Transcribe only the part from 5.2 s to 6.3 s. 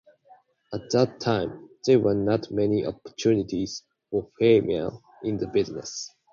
in the business.